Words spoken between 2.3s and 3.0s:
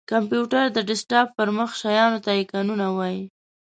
آیکنونه